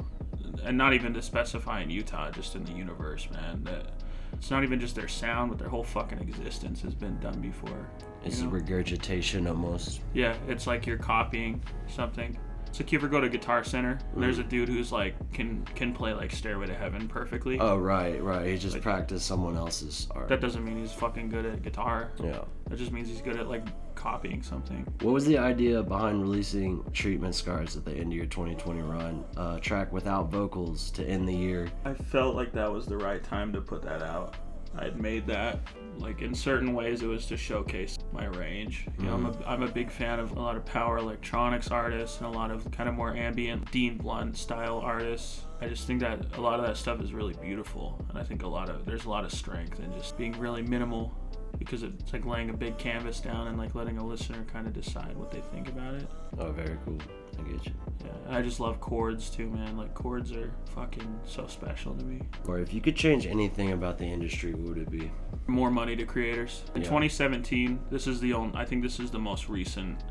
and 0.63 0.77
not 0.77 0.93
even 0.93 1.13
to 1.15 1.21
specify 1.23 1.81
in 1.81 1.89
Utah, 1.89 2.29
just 2.29 2.55
in 2.55 2.63
the 2.63 2.73
universe, 2.73 3.27
man, 3.31 3.63
that 3.63 3.87
it's 4.37 4.51
not 4.51 4.63
even 4.63 4.79
just 4.79 4.95
their 4.95 5.07
sound, 5.07 5.49
but 5.49 5.59
their 5.59 5.69
whole 5.69 5.83
fucking 5.83 6.19
existence 6.19 6.81
has 6.81 6.93
been 6.93 7.17
done 7.19 7.39
before. 7.41 7.69
you 7.69 8.05
It's 8.25 8.41
know? 8.41 8.49
regurgitation 8.49 9.47
almost. 9.47 10.01
Yeah, 10.13 10.35
it's 10.47 10.67
like 10.67 10.85
you're 10.85 10.97
copying 10.97 11.61
something. 11.87 12.37
It's 12.75 12.81
like 12.81 12.91
you 12.91 12.99
ever 12.99 13.07
go 13.07 13.21
to 13.21 13.29
Guitar 13.29 13.63
Center, 13.63 13.97
and 14.13 14.21
there's 14.21 14.37
a 14.37 14.43
mm. 14.43 14.49
dude 14.49 14.67
who's 14.67 14.91
like 14.91 15.15
can 15.31 15.63
can 15.75 15.93
play 15.93 16.13
like 16.13 16.29
Stairway 16.29 16.67
to 16.67 16.73
Heaven 16.73 17.07
perfectly. 17.07 17.57
Oh 17.57 17.77
right, 17.77 18.21
right. 18.21 18.47
He 18.47 18.57
just 18.57 18.73
Like- 18.73 18.83
practiced 18.83 19.25
someone 19.25 19.55
else's 19.55 20.09
art. 20.11 20.27
That 20.27 20.41
doesn't 20.41 20.61
mean 20.61 20.79
he's 20.79 20.91
fucking 20.91 21.29
good 21.29 21.45
at 21.45 21.63
guitar. 21.63 22.11
yeah. 22.21 22.41
That 22.67 22.77
just 22.77 22.91
means 22.91 23.07
he's 23.07 23.21
good 23.21 23.37
at 23.37 23.47
like 23.47 23.63
copying 23.95 24.43
something. 24.43 24.85
What 25.03 25.13
was 25.13 25.25
the 25.25 25.37
idea 25.37 25.83
behind 25.83 26.21
releasing 26.21 26.83
Treatment 26.91 27.33
Scars 27.33 27.77
at 27.77 27.85
the 27.85 27.93
end 27.93 28.11
of 28.11 28.17
your 28.17 28.25
2020 28.25 28.81
run? 28.81 29.23
A 29.37 29.57
track 29.61 29.93
without 29.93 30.29
vocals 30.29 30.91
to 30.91 31.05
end 31.05 31.29
the 31.29 31.33
year. 31.33 31.69
I 31.85 31.93
felt 31.93 32.35
like 32.35 32.51
that 32.51 32.69
was 32.69 32.87
the 32.87 32.97
right 32.97 33.23
time 33.23 33.53
to 33.53 33.61
put 33.61 33.83
that 33.83 34.01
out. 34.01 34.35
I 34.77 34.85
had 34.85 34.99
made 34.99 35.27
that. 35.27 35.59
Like 35.97 36.21
in 36.21 36.35
certain 36.35 36.73
ways, 36.73 37.03
it 37.03 37.07
was 37.07 37.25
to 37.27 37.37
showcase 37.37 37.97
my 38.11 38.25
range. 38.25 38.85
You 38.99 39.05
know, 39.05 39.13
I'm 39.13 39.25
a, 39.27 39.31
mm-hmm. 39.31 39.49
I'm 39.49 39.63
a 39.63 39.67
big 39.67 39.89
fan 39.89 40.19
of 40.19 40.31
a 40.31 40.39
lot 40.39 40.57
of 40.57 40.65
power 40.65 40.97
electronics 40.97 41.71
artists 41.71 42.17
and 42.17 42.27
a 42.27 42.29
lot 42.37 42.51
of 42.51 42.69
kind 42.71 42.89
of 42.89 42.95
more 42.95 43.15
ambient 43.15 43.71
Dean 43.71 43.97
Blunt 43.97 44.35
style 44.37 44.79
artists. 44.79 45.43
I 45.61 45.67
just 45.67 45.87
think 45.87 46.01
that 46.01 46.19
a 46.37 46.41
lot 46.41 46.59
of 46.59 46.65
that 46.65 46.75
stuff 46.75 47.01
is 47.01 47.13
really 47.13 47.33
beautiful, 47.35 48.03
and 48.09 48.17
I 48.17 48.23
think 48.23 48.43
a 48.43 48.47
lot 48.47 48.69
of 48.69 48.85
there's 48.85 49.05
a 49.05 49.09
lot 49.09 49.23
of 49.23 49.31
strength 49.31 49.79
in 49.79 49.91
just 49.93 50.17
being 50.17 50.37
really 50.37 50.61
minimal 50.61 51.13
because 51.57 51.83
it's 51.83 52.11
like 52.11 52.25
laying 52.25 52.49
a 52.49 52.53
big 52.53 52.77
canvas 52.77 53.21
down 53.21 53.47
and 53.47 53.57
like 53.57 53.75
letting 53.75 53.97
a 53.97 54.05
listener 54.05 54.45
kind 54.51 54.67
of 54.67 54.73
decide 54.73 55.15
what 55.15 55.31
they 55.31 55.39
think 55.39 55.69
about 55.69 55.93
it. 55.93 56.07
Oh, 56.37 56.51
very 56.51 56.77
cool. 56.85 56.99
I 57.39 57.43
get 57.43 57.65
you. 57.65 57.73
Yeah, 58.03 58.37
I 58.37 58.41
just 58.41 58.59
love 58.59 58.79
chords 58.79 59.29
too, 59.29 59.49
man. 59.49 59.77
Like 59.77 59.93
chords 59.93 60.31
are 60.31 60.51
fucking 60.73 61.19
so 61.25 61.47
special 61.47 61.93
to 61.95 62.05
me. 62.05 62.21
Or 62.47 62.59
if 62.59 62.73
you 62.73 62.81
could 62.81 62.95
change 62.95 63.25
anything 63.25 63.71
about 63.71 63.97
the 63.97 64.05
industry, 64.05 64.53
what 64.53 64.69
would 64.69 64.77
it 64.77 64.89
be? 64.91 65.11
More 65.47 65.71
money 65.71 65.95
to 65.95 66.05
creators. 66.05 66.63
In 66.75 66.81
Yeah. 66.81 66.87
2017, 66.87 67.79
this 67.89 68.07
is 68.07 68.19
the 68.19 68.33
only. 68.33 68.55
I 68.57 68.65
think 68.65 68.83
this 68.83 68.99
is 68.99 69.11
the 69.11 69.19
most 69.19 69.49
recent 69.49 70.03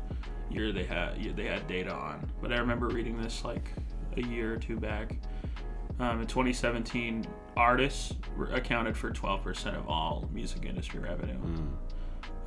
year 0.49 0.71
they 0.71 0.83
had 0.85 1.35
they 1.35 1.45
had 1.45 1.67
data 1.67 1.93
on. 1.93 2.29
But 2.41 2.51
I 2.53 2.57
remember 2.57 2.87
reading 2.87 3.21
this 3.21 3.43
like 3.43 3.69
a 4.17 4.21
year 4.21 4.53
or 4.53 4.57
two 4.57 4.77
back. 4.77 5.17
Um, 5.99 6.19
in 6.21 6.27
2017, 6.27 7.25
artists 7.55 8.13
accounted 8.51 8.97
for 8.97 9.11
12% 9.11 9.77
of 9.77 9.87
all 9.87 10.29
music 10.33 10.65
industry 10.65 10.99
revenue. 10.99 11.37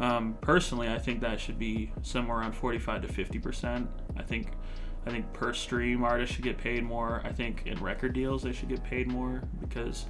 Um, 0.00 0.37
personally, 0.40 0.88
I 0.88 0.99
think 0.99 1.21
that 1.21 1.40
should 1.40 1.59
be 1.59 1.90
somewhere 2.02 2.38
around 2.38 2.52
45 2.52 3.02
to 3.02 3.09
50 3.09 3.38
percent. 3.38 3.90
I 4.17 4.23
think, 4.23 4.52
I 5.07 5.11
think 5.11 5.33
per 5.33 5.52
stream 5.52 6.05
artists 6.05 6.35
should 6.35 6.45
get 6.45 6.59
paid 6.59 6.85
more. 6.85 7.21
I 7.25 7.33
think 7.33 7.67
in 7.67 7.78
record 7.83 8.12
deals 8.12 8.43
they 8.43 8.52
should 8.52 8.69
get 8.69 8.85
paid 8.85 9.09
more 9.09 9.43
because 9.61 10.07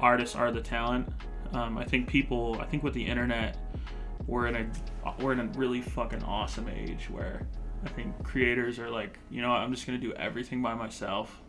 artists 0.00 0.36
are 0.36 0.52
the 0.52 0.60
talent. 0.60 1.08
Um, 1.52 1.76
I 1.76 1.84
think 1.84 2.08
people. 2.08 2.56
I 2.60 2.66
think 2.66 2.82
with 2.82 2.94
the 2.94 3.04
internet, 3.04 3.56
we're 4.26 4.46
in 4.46 4.56
a 4.56 4.66
we're 5.20 5.32
in 5.32 5.40
a 5.40 5.46
really 5.58 5.80
fucking 5.80 6.22
awesome 6.22 6.68
age 6.68 7.10
where 7.10 7.46
I 7.84 7.88
think 7.88 8.22
creators 8.22 8.78
are 8.78 8.90
like, 8.90 9.18
you 9.30 9.42
know, 9.42 9.50
I'm 9.50 9.72
just 9.72 9.86
gonna 9.86 9.98
do 9.98 10.12
everything 10.14 10.62
by 10.62 10.74
myself, 10.74 11.40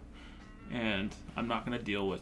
and 0.71 1.13
I'm 1.37 1.47
not 1.47 1.63
gonna 1.63 1.79
deal 1.79 2.07
with 2.07 2.21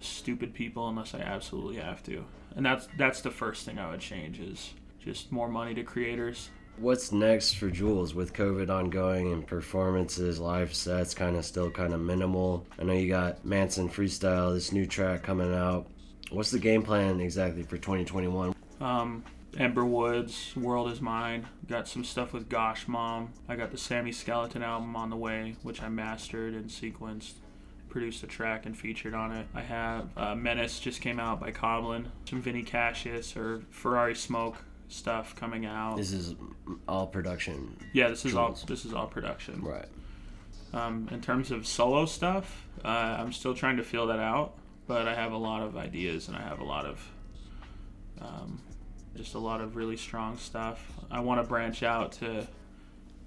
stupid 0.00 0.54
people 0.54 0.88
unless 0.88 1.14
I 1.14 1.20
absolutely 1.20 1.76
have 1.76 2.02
to. 2.04 2.24
And 2.54 2.64
that's 2.64 2.88
that's 2.96 3.20
the 3.20 3.30
first 3.30 3.66
thing 3.66 3.78
I 3.78 3.90
would 3.90 4.00
change 4.00 4.40
is 4.40 4.74
just 5.06 5.30
more 5.30 5.48
money 5.48 5.72
to 5.72 5.84
creators. 5.84 6.50
What's 6.78 7.12
next 7.12 7.54
for 7.54 7.70
Jules 7.70 8.12
with 8.12 8.34
COVID 8.34 8.68
ongoing 8.68 9.32
and 9.32 9.46
performances, 9.46 10.40
live 10.40 10.74
sets 10.74 11.14
kind 11.14 11.36
of 11.36 11.44
still 11.44 11.70
kind 11.70 11.94
of 11.94 12.00
minimal? 12.00 12.66
I 12.78 12.82
know 12.82 12.92
you 12.92 13.08
got 13.08 13.44
Manson 13.44 13.88
Freestyle, 13.88 14.52
this 14.52 14.72
new 14.72 14.84
track 14.84 15.22
coming 15.22 15.54
out. 15.54 15.86
What's 16.30 16.50
the 16.50 16.58
game 16.58 16.82
plan 16.82 17.20
exactly 17.20 17.62
for 17.62 17.78
2021? 17.78 18.54
Um, 18.80 19.24
Ember 19.56 19.84
Woods, 19.86 20.52
World 20.56 20.90
Is 20.90 21.00
Mine. 21.00 21.46
Got 21.68 21.86
some 21.86 22.04
stuff 22.04 22.32
with 22.32 22.48
Gosh 22.48 22.88
Mom. 22.88 23.32
I 23.48 23.54
got 23.54 23.70
the 23.70 23.78
Sammy 23.78 24.12
Skeleton 24.12 24.62
album 24.62 24.96
on 24.96 25.08
the 25.08 25.16
way, 25.16 25.54
which 25.62 25.82
I 25.82 25.88
mastered 25.88 26.52
and 26.52 26.68
sequenced. 26.68 27.34
Produced 27.88 28.24
a 28.24 28.26
track 28.26 28.66
and 28.66 28.76
featured 28.76 29.14
on 29.14 29.30
it. 29.30 29.46
I 29.54 29.62
have 29.62 30.10
uh, 30.16 30.34
Menace 30.34 30.80
just 30.80 31.00
came 31.00 31.20
out 31.20 31.40
by 31.40 31.52
Coblin. 31.52 32.06
Some 32.28 32.42
Vinny 32.42 32.64
Cassius 32.64 33.36
or 33.36 33.62
Ferrari 33.70 34.16
Smoke 34.16 34.56
stuff 34.88 35.34
coming 35.36 35.66
out. 35.66 35.96
This 35.96 36.12
is 36.12 36.34
all 36.88 37.06
production. 37.06 37.76
yeah, 37.92 38.08
this 38.08 38.24
is 38.24 38.34
all 38.34 38.58
this 38.66 38.84
is 38.84 38.92
all 38.92 39.06
production. 39.06 39.62
Right. 39.62 39.88
Um, 40.72 41.08
in 41.10 41.20
terms 41.20 41.50
of 41.50 41.66
solo 41.66 42.06
stuff, 42.06 42.66
uh, 42.84 42.88
I'm 42.88 43.32
still 43.32 43.54
trying 43.54 43.78
to 43.78 43.82
feel 43.84 44.08
that 44.08 44.18
out, 44.18 44.54
but 44.86 45.08
I 45.08 45.14
have 45.14 45.32
a 45.32 45.36
lot 45.36 45.62
of 45.62 45.76
ideas 45.76 46.28
and 46.28 46.36
I 46.36 46.42
have 46.42 46.60
a 46.60 46.64
lot 46.64 46.84
of 46.84 47.10
um, 48.20 48.60
just 49.16 49.34
a 49.34 49.38
lot 49.38 49.60
of 49.60 49.76
really 49.76 49.96
strong 49.96 50.36
stuff. 50.36 50.84
I 51.10 51.20
want 51.20 51.40
to 51.40 51.48
branch 51.48 51.82
out 51.82 52.12
to, 52.12 52.46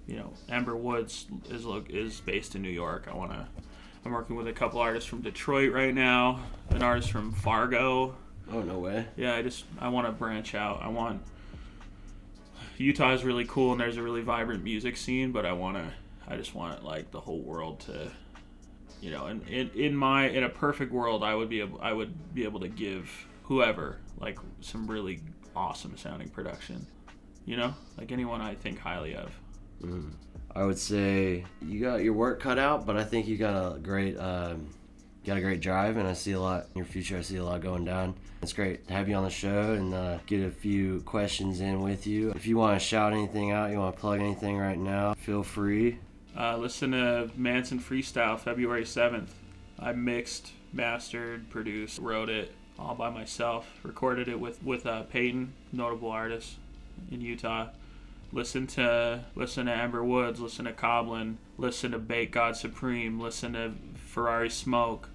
you 0.07 0.17
know, 0.17 0.33
Amber 0.49 0.75
Woods 0.75 1.25
is 1.49 1.65
look 1.65 1.89
is 1.89 2.19
based 2.21 2.55
in 2.55 2.61
New 2.61 2.69
York. 2.69 3.07
I 3.11 3.15
want 3.15 3.31
to. 3.31 3.47
I'm 4.05 4.11
working 4.13 4.35
with 4.37 4.47
a 4.47 4.53
couple 4.53 4.79
artists 4.79 5.09
from 5.09 5.21
Detroit 5.21 5.73
right 5.73 5.93
now, 5.93 6.39
an 6.69 6.81
artist 6.81 7.11
from 7.11 7.33
Fargo. 7.33 8.15
Oh, 8.51 8.61
no 8.61 8.79
way. 8.79 9.05
Yeah, 9.17 9.35
I 9.35 9.41
just 9.41 9.65
I 9.79 9.89
want 9.89 10.07
to 10.07 10.11
branch 10.13 10.55
out. 10.55 10.81
I 10.81 10.87
want 10.87 11.21
Utah 12.79 13.13
is 13.13 13.24
really 13.24 13.45
cool 13.45 13.74
and 13.74 13.81
there's 13.81 13.98
a 13.98 14.01
really 14.01 14.21
vibrant 14.21 14.63
music 14.63 14.98
scene, 14.98 15.31
but 15.31 15.45
I 15.45 15.51
want 15.51 15.77
to 15.77 15.93
I 16.27 16.38
just 16.38 16.55
want 16.55 16.83
like 16.83 17.12
the 17.12 17.19
whole 17.19 17.41
world 17.41 17.81
to 17.81 18.12
you 19.01 19.12
know, 19.12 19.27
and 19.27 19.48
in, 19.48 19.69
in 19.71 19.95
my 19.95 20.29
in 20.29 20.43
a 20.43 20.50
perfect 20.50 20.91
world, 20.91 21.24
I 21.24 21.36
would 21.36 21.50
be 21.50 21.59
able 21.59 21.79
I 21.81 21.93
would 21.93 22.33
be 22.33 22.43
able 22.45 22.62
to 22.62 22.67
give 22.67 23.27
whoever 23.43 23.98
like 24.17 24.39
some 24.62 24.88
really 24.88 25.21
awesome 25.55 25.98
sounding 25.98 26.29
production. 26.29 26.88
You 27.45 27.57
know, 27.57 27.74
like 27.98 28.12
anyone 28.12 28.41
I 28.41 28.55
think 28.55 28.79
highly 28.79 29.15
of. 29.15 29.31
I 30.55 30.63
would 30.63 30.77
say 30.77 31.45
you 31.62 31.79
got 31.79 31.98
your 32.03 32.13
work 32.13 32.39
cut 32.39 32.57
out, 32.57 32.86
but 32.86 32.98
I 32.98 33.03
think 33.03 33.27
you 33.27 33.38
got 33.38 33.75
a 33.75 33.79
great, 33.79 34.17
um, 34.17 34.69
got 35.29 35.38
a 35.38 35.41
great 35.41 35.62
drive, 35.62 35.98
and 35.98 36.07
I 36.07 36.13
see 36.13 36.31
a 36.31 36.39
lot 36.39 36.65
in 36.74 36.79
your 36.79 36.86
future. 36.86 37.15
I 37.17 37.21
see 37.21 37.38
a 37.38 37.43
lot 37.43 37.62
going 37.62 37.86
down. 37.86 38.15
It's 38.41 38.51
great 38.51 38.88
to 38.88 38.93
have 38.93 39.07
you 39.07 39.13
on 39.15 39.24
the 39.24 39.29
show 39.29 39.74
and 39.74 39.93
uh, 39.93 40.17
get 40.25 40.43
a 40.43 40.50
few 40.50 41.01
questions 41.01 41.62
in 41.62 41.81
with 41.81 42.07
you. 42.07 42.31
If 42.31 42.48
you 42.48 42.57
want 42.57 42.79
to 42.79 42.83
shout 42.83 43.13
anything 43.13 43.51
out, 43.51 43.69
you 43.69 43.77
want 43.77 43.95
to 43.95 44.01
plug 44.01 44.19
anything 44.19 44.57
right 44.57 44.77
now, 44.77 45.13
feel 45.13 45.43
free. 45.43 46.00
Uh, 46.36 46.57
listen 46.57 46.91
to 46.91 47.29
Manson 47.36 47.79
Freestyle 47.79 48.39
February 48.39 48.86
7th. 48.86 49.27
I 49.77 49.91
mixed, 49.91 50.51
mastered, 50.74 51.50
produced, 51.51 52.00
wrote 52.00 52.29
it 52.29 52.51
all 52.79 52.95
by 52.95 53.12
myself. 53.12 53.69
Recorded 53.83 54.27
it 54.27 54.39
with 54.39 54.63
with 54.63 54.88
uh, 54.88 55.03
Peyton, 55.03 55.53
notable 55.71 56.09
artist 56.09 56.55
in 57.12 57.21
Utah. 57.21 57.67
Listen 58.31 58.65
to 58.67 59.25
listen 59.36 59.67
to 59.67 59.71
Amber 59.71 60.03
Woods. 60.03 60.39
Listen 60.39 60.65
to 60.65 60.74
Coblin. 60.74 61.36
Listen 61.57 61.91
to 61.91 62.00
Bake 62.00 62.31
God 62.31 62.55
Supreme. 62.55 63.19
Listen 63.19 63.53
to 63.53 63.74
Ferrari 63.95 64.50
Smoke. 64.50 65.09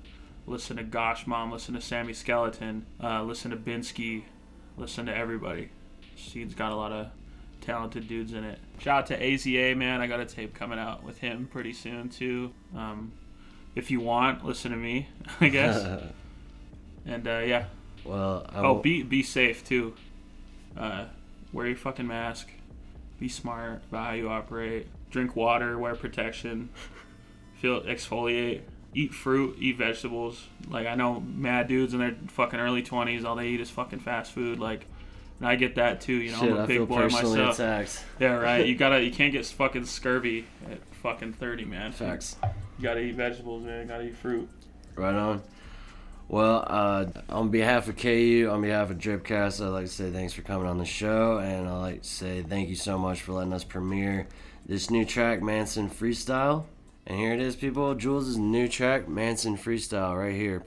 Listen 0.47 0.77
to 0.77 0.83
Gosh 0.83 1.27
Mom. 1.27 1.51
Listen 1.51 1.75
to 1.75 1.81
Sammy 1.81 2.13
Skeleton. 2.13 2.87
Uh, 3.03 3.23
listen 3.23 3.51
to 3.51 3.57
Binsky. 3.57 4.25
Listen 4.77 5.07
to 5.07 5.17
everybody. 5.17 5.71
Scene's 6.17 6.55
got 6.55 6.73
a 6.73 6.77
lot 6.77 6.93
of 6.93 7.09
talented 7.61 8.07
dudes 8.09 8.33
in 8.33 8.45
it. 8.45 8.59
Shout 8.79 8.99
out 8.99 9.07
to 9.07 9.19
AZA, 9.21 9.77
man. 9.77 10.01
I 10.01 10.07
got 10.07 10.21
a 10.21 10.27
tape 10.27 10.55
coming 10.55 10.79
out 10.79 11.03
with 11.03 11.19
him 11.19 11.49
pretty 11.51 11.73
soon, 11.73 12.09
too. 12.09 12.53
Um, 12.77 13.13
if 13.75 13.91
you 13.91 14.01
want, 14.01 14.45
listen 14.45 14.71
to 14.71 14.77
me, 14.77 15.09
I 15.41 15.49
guess. 15.49 16.03
and 17.07 17.27
uh, 17.27 17.39
yeah. 17.45 17.67
well, 18.05 18.47
I 18.51 18.61
Oh, 18.61 18.77
be 18.77 19.03
be 19.03 19.23
safe 19.23 19.65
too. 19.65 19.95
Uh, 20.77 21.07
wear 21.53 21.67
your 21.67 21.77
fucking 21.77 22.07
mask. 22.07 22.49
Be 23.19 23.29
smart 23.29 23.83
about 23.91 24.07
how 24.09 24.13
you 24.13 24.29
operate. 24.29 24.87
Drink 25.11 25.35
water. 25.37 25.79
Wear 25.79 25.95
protection. 25.95 26.69
Feel 27.61 27.83
exfoliate. 27.83 28.63
Eat 28.95 29.13
fruit. 29.13 29.57
Eat 29.59 29.77
vegetables. 29.77 30.47
Like 30.69 30.87
I 30.87 30.95
know 30.95 31.21
mad 31.21 31.69
dudes 31.69 31.95
in 31.95 32.01
their 32.01 32.17
fucking 32.29 32.59
early 32.59 32.83
twenties. 32.83 33.25
All 33.25 33.37
they 33.37 33.49
eat 33.49 33.61
is 33.61 33.71
fucking 33.71 34.01
fast 34.01 34.33
food. 34.33 34.59
Like, 34.59 34.87
and 35.39 35.49
I 35.49 35.57
get 35.57 35.75
that 35.77 36.01
too. 36.01 36.15
You 36.15 36.33
know, 36.33 36.39
shit, 36.39 36.53
I'm 36.53 36.59
a 36.59 36.67
big 36.67 36.89
boy 36.89 37.09
myself. 37.09 37.55
attacked. 37.55 38.05
Yeah, 38.21 38.35
right. 38.35 38.67
You 38.67 38.77
gotta. 38.77 39.03
You 39.03 39.13
can't 39.13 39.33
get 39.33 39.45
fucking 39.47 39.87
scurvy 39.87 40.47
at 40.71 40.79
fucking 41.03 41.35
thirty, 41.35 41.65
man. 41.65 41.93
Facts. 41.93 42.37
You 42.79 42.83
gotta 42.83 43.01
eat 43.01 43.15
vegetables, 43.15 43.65
man. 43.65 43.83
You 43.83 43.89
gotta 43.89 44.05
eat 44.05 44.17
fruit. 44.17 44.49
Right 44.95 45.15
on. 45.15 45.43
Well, 46.29 46.65
uh, 46.67 47.07
on 47.29 47.51
behalf 47.51 47.89
of 47.89 47.97
KU, 47.97 48.49
on 48.51 48.63
behalf 48.63 48.91
of 48.91 48.99
Dripcast, 48.99 49.65
I'd 49.65 49.69
like 49.69 49.87
to 49.87 49.93
say 49.93 50.11
thanks 50.11 50.33
for 50.33 50.43
coming 50.43 50.67
on 50.67 50.79
the 50.79 50.85
show, 50.87 51.39
and 51.39 51.69
I'd 51.69 51.81
like 51.81 52.03
to 52.03 52.09
say 52.09 52.43
thank 52.43 52.71
you 52.71 52.77
so 52.77 52.97
much 52.97 53.21
for 53.21 53.33
letting 53.33 53.53
us 53.53 53.63
premiere 53.65 54.27
this 54.65 54.91
new 54.91 55.05
track, 55.05 55.43
Manson 55.43 55.91
Freestyle. 55.91 56.65
And 57.07 57.19
here 57.19 57.35
it 57.35 57.41
is, 57.41 57.55
people. 57.55 57.95
Jules' 57.95 58.37
new 58.37 58.67
track, 58.67 59.09
Manson 59.09 59.59
Freestyle, 59.59 60.17
right 60.17 60.35
here. 60.35 60.65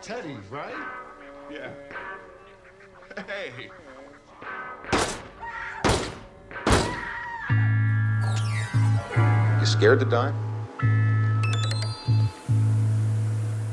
Teddy, 0.00 0.36
right? 0.50 0.74
Yeah. 1.50 1.70
Hey. 3.28 3.70
Scared 9.74 9.98
to 9.98 10.06
die? 10.06 10.32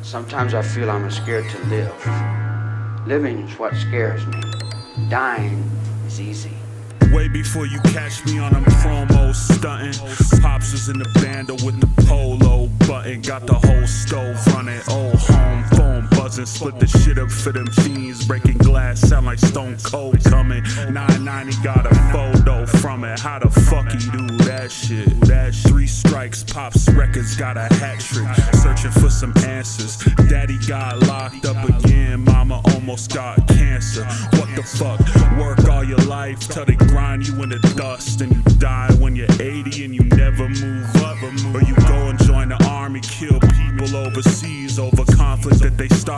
Sometimes 0.02 0.56
I 0.56 0.64
feel 0.64 0.90
I'm 0.90 1.12
scared 1.12 1.48
to 1.48 1.58
live. 1.66 3.08
Living 3.08 3.48
is 3.48 3.60
what 3.60 3.76
scares 3.76 4.26
me. 4.26 4.42
Dying 5.10 5.64
is 6.08 6.20
easy. 6.20 6.54
Way 7.14 7.28
before 7.28 7.68
you 7.68 7.80
catch 7.82 8.26
me 8.26 8.40
on 8.40 8.52
them 8.52 8.64
promos 8.82 9.36
stunting. 9.36 10.42
Pops 10.42 10.72
was 10.72 10.90
in 10.90 10.98
the 10.98 11.10
bando 11.22 11.54
with 11.64 11.80
the 11.80 11.90
polo 12.08 12.68
button. 12.88 13.22
Got 13.22 13.46
the 13.46 13.54
whole 13.54 13.86
stove 13.86 14.48
running. 14.48 14.82
Old 14.90 15.20
home 15.20 15.64
phone 15.66 15.81
buzzing. 16.22 16.46
Split 16.46 16.80
the 16.80 16.88
shit 16.88 17.18
up 17.18 17.32
for 17.32 17.52
them 17.52 17.68
fiends. 17.68 18.26
Breaking 18.26 18.58
glass, 18.58 19.00
sound 19.00 19.26
like 19.26 19.40
Stone 19.40 19.78
Cold 19.84 20.24
coming. 20.24 20.64
990 20.90 21.64
got 21.64 21.86
a 21.86 21.96
photo 22.12 22.66
from 22.66 23.04
it. 23.04 23.20
How 23.20 23.40
the 23.40 23.50
fuck 23.50 23.92
he 23.92 23.98
do 24.12 24.38
that 24.46 24.72
shit? 24.72 25.10
That. 25.22 25.42
Three 25.68 25.88
strikes, 25.88 26.44
Pops 26.44 26.90
Records 26.90 27.36
got 27.36 27.58
a 27.58 27.68
hat 27.76 28.00
trick. 28.00 28.28
Searching 28.62 28.92
for 28.92 29.10
some 29.10 29.34
answers. 29.46 29.98
Daddy 30.30 30.58
got 30.68 31.00
locked 31.08 31.46
up 31.46 31.68
again. 31.68 32.24
Mama 32.24 32.62
almost 32.74 33.14
got 33.14 33.48
cancer. 33.48 34.06
What 34.38 34.50
the 34.56 34.64
fuck? 34.64 35.00
Work 35.38 35.68
all 35.70 35.84
your 35.84 36.04
life 36.08 36.40
till 36.40 36.66
they 36.66 36.76
grind 36.76 37.28
you 37.28 37.42
in 37.44 37.50
the 37.50 37.60
dust. 37.76 38.22
And 38.22 38.34
you 38.36 38.42
die 38.60 38.92
when 39.00 39.16
you're 39.16 39.32
80 39.40 39.86
and 39.86 39.96
you 39.96 40.04
never 40.04 40.48
move 40.48 41.01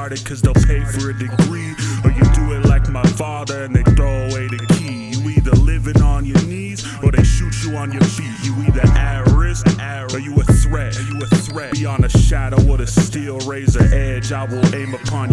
cause 0.09 0.41
they'll 0.41 0.53
pay 0.53 0.83
for 0.83 1.09
a 1.11 1.13
degree. 1.17 1.73
Or 2.03 2.11
you 2.11 2.23
do 2.33 2.53
it 2.53 2.65
like 2.65 2.89
my 2.89 3.03
father 3.03 3.63
and 3.63 3.75
they 3.75 3.83
throw 3.95 4.11
away 4.29 4.47
the 4.47 4.65
key. 4.77 5.11
You 5.11 5.29
either 5.29 5.51
living 5.51 6.01
on 6.01 6.25
your 6.25 6.41
knees 6.43 6.85
or 7.03 7.11
they 7.11 7.23
shoot 7.23 7.53
you 7.63 7.75
on 7.77 7.91
your 7.91 8.03
feet. 8.03 8.33
You 8.43 8.53
either 8.67 8.85
at 8.97 9.27
risk 9.31 9.65
or 10.13 10.19
you 10.19 10.39
a 10.39 10.43
threat. 10.43 10.97
Are 10.97 11.01
you 11.01 11.21
a 11.21 11.25
threat? 11.25 11.71
Beyond 11.71 12.05
a 12.05 12.09
shadow 12.09 12.61
with 12.63 12.81
a 12.81 12.87
steel 12.87 13.39
razor 13.39 13.83
edge, 13.93 14.31
I 14.31 14.43
will 14.45 14.75
aim 14.75 14.93
upon 14.93 15.31
make 15.31 15.32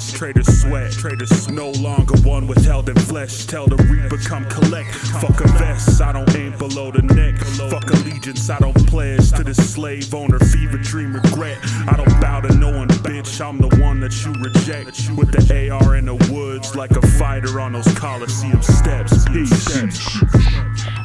Traitor 0.00 0.42
sweat, 0.42 0.92
traitors 0.92 1.48
no 1.48 1.70
longer 1.72 2.16
one 2.22 2.46
withheld 2.46 2.88
in 2.88 2.96
flesh. 2.96 3.44
Tell 3.44 3.66
the 3.66 3.76
reaper 3.84 4.16
come 4.16 4.46
collect. 4.46 4.94
Fuck 4.94 5.40
a 5.40 5.48
vest, 5.58 6.00
I 6.00 6.12
don't 6.12 6.34
aim 6.36 6.56
below 6.56 6.90
the 6.90 7.02
neck. 7.02 7.36
Fuck 7.70 7.90
allegiance, 7.90 8.48
I 8.48 8.58
don't 8.58 8.86
pledge 8.86 9.30
to 9.32 9.44
the 9.44 9.54
slave 9.54 10.14
owner. 10.14 10.38
Fever 10.38 10.78
dream 10.78 11.14
regret. 11.14 11.58
I 11.86 11.96
don't 11.96 12.20
bow 12.20 12.40
to 12.40 12.54
no 12.54 12.70
one, 12.70 12.88
bitch. 12.88 13.40
I'm 13.44 13.58
the 13.58 13.68
one 13.76 14.00
that 14.00 14.24
you 14.24 14.32
reject. 14.32 15.10
With 15.16 15.32
the 15.32 15.70
AR 15.70 15.96
in 15.96 16.06
the 16.06 16.16
woods, 16.32 16.74
like 16.74 16.92
a 16.92 17.06
fighter 17.18 17.60
on 17.60 17.72
those 17.72 17.92
Coliseum 17.94 18.62
steps. 18.62 19.28
Peace. 19.28 20.99